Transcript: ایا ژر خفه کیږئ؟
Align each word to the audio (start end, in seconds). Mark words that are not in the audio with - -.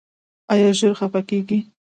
ایا 0.53 0.69
ژر 0.79 0.93
خفه 0.99 1.21
کیږئ؟ 1.29 1.59